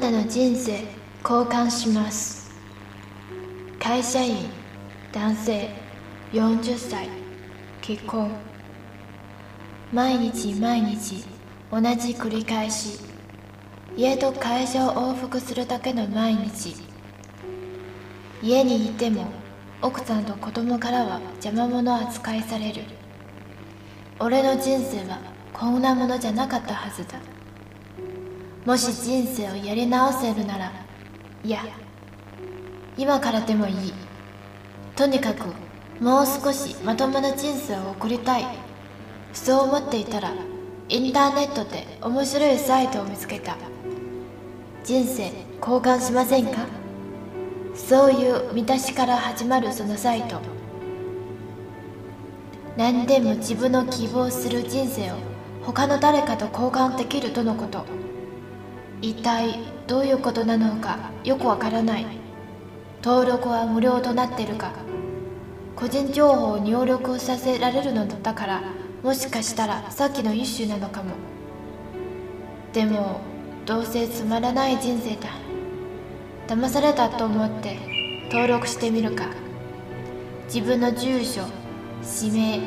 [0.00, 0.72] たの人生
[1.22, 2.50] 交換します。
[3.78, 4.46] 会社員
[5.12, 5.68] 男性
[6.32, 7.06] 40歳
[7.82, 8.30] 結婚。
[9.92, 11.22] 毎日毎日
[11.70, 13.00] 同じ繰り返し
[13.94, 16.74] 家と会社を往復するだけの毎日。
[18.42, 19.26] 家にいても
[19.82, 22.84] 奥さんと子供からは邪魔者扱いされる。
[24.18, 25.18] 俺の人生は
[25.52, 27.18] こんなものじゃなかったはずだ。
[28.64, 30.72] もし人生をやり直せるなら
[31.42, 31.60] いや
[32.96, 33.92] 今からでもいい。
[34.94, 35.46] とにかく
[36.02, 38.44] もう少しまともな人生を送りたい。
[39.32, 40.32] そう思っていたら
[40.88, 43.56] インターネットで面白いサイトを見つけた。
[44.84, 46.66] 人生交換しませんか？
[47.74, 50.40] そういう見出しから始まるそのサイト。
[52.76, 55.14] 何でも自分の希望する人生を
[55.62, 57.84] 他の誰かと交換できるとのこと。
[59.02, 62.06] 一体どういうことなのかよくわからない。
[63.02, 64.72] 登録は無料となってるか。
[65.74, 68.62] 個人情報を入力させられるのだから
[69.02, 71.14] もしかしたらさっきの一種なのかも。
[72.74, 73.20] でも
[73.64, 75.30] どうせつまらない人生だ。
[76.46, 77.78] 騙されたと思って
[78.30, 79.24] 登録してみるか。
[80.46, 81.42] 自分の住所
[82.02, 82.60] 氏名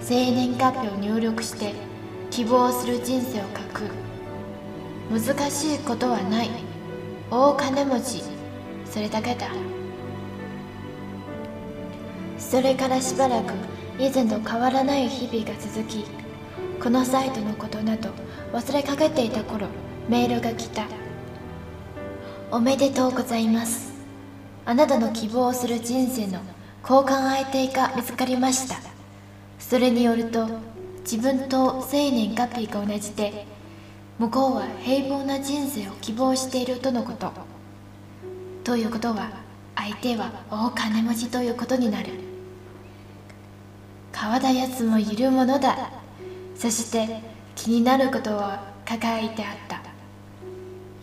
[0.00, 1.74] 生年月日を入力して
[2.30, 4.03] 希望する人生を書く。
[5.10, 6.50] 難しいことはない。
[7.30, 8.22] 大金持ち。
[8.90, 9.48] それだけだ。
[12.38, 13.52] それからしばらく
[13.98, 16.04] 以前と変わらない日々が続き
[16.80, 18.10] このサイトのことなど
[18.52, 19.66] 忘れかけていた頃
[20.08, 20.84] メールが来た。
[22.50, 23.92] おめでとうございます。
[24.66, 26.40] あなたの希望をする人生の
[26.82, 28.76] 交換相手が見つかりました。
[29.58, 30.48] それによると
[31.00, 33.46] 自分と生年月日が同じで
[34.18, 37.32] 向こうは平凡な人生を希望しているとのこと。
[38.62, 39.30] ということは
[39.74, 42.10] 相手は大金持ちということになる。
[44.12, 45.90] 川田奴もいるものだ。
[46.56, 47.20] そして
[47.56, 49.82] 気になることは書かれてあった。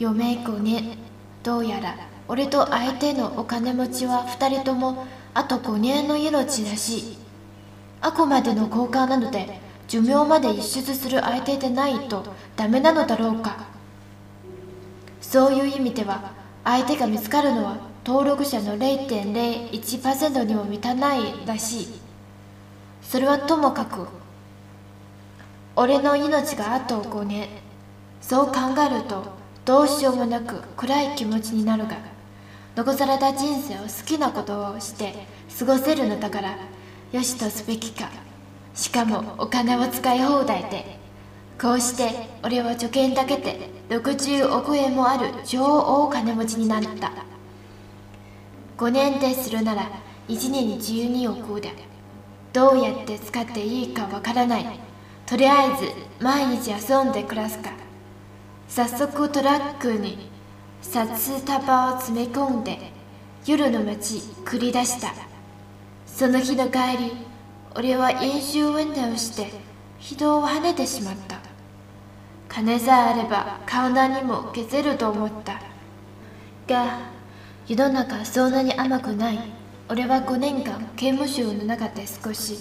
[0.02, 0.98] 余命5年
[1.44, 1.96] どうやら
[2.28, 5.06] 俺と相手のお金持ちは2人とも
[5.36, 7.18] あと5年の命らしい
[8.02, 9.60] あくまでの交換なので
[9.92, 12.24] 寿命まで一出する相手でないと
[12.56, 13.66] ダメなのだろうか。
[15.20, 16.32] そういう意味では
[16.64, 17.76] 相手が見つかるのは
[18.06, 21.88] 登録者の0.01%にも満たないらしい。
[23.04, 24.08] それはともかく
[25.76, 27.50] 俺の命があと5年
[28.22, 28.54] そう考
[28.90, 29.26] えると
[29.66, 31.98] どうしようもなく暗い気持ちになるが
[32.78, 35.28] 残された人生を好きなことをして
[35.60, 36.56] 過ごせるのだから
[37.12, 38.31] よしとすべきか。
[38.74, 41.02] しかもお金を使い放題で。
[41.62, 47.12] こうして俺は貯金だけで60億円もある超大金持ちになった。
[48.80, 49.84] 5年でするなら
[50.28, 51.70] 1年に12億だ
[52.52, 54.80] どうやって使っていいかわからない。
[55.28, 57.70] とりあえず毎日遊んで暮らすか。
[58.68, 60.32] 早速トラックに
[60.82, 62.92] 札束を詰め込んで
[63.46, 64.16] 夜の街
[64.46, 65.14] 繰り出した。
[66.08, 67.31] その日の帰り
[67.74, 69.52] 俺は飲酒運転をして
[69.98, 71.40] 人を跳ねてしまった。
[72.50, 75.62] 金さえあれば体にも消せると思った。
[76.68, 77.00] が
[77.68, 79.40] 世の中そんなに甘くない。
[79.88, 82.58] 俺は5年間刑務所の中で少し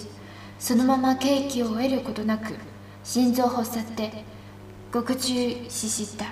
[0.59, 2.55] そのまま刑期を得ることなく
[3.03, 4.23] 心臓発作で
[4.91, 6.25] 獄中死した。